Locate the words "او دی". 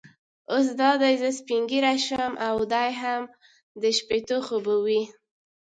2.47-2.89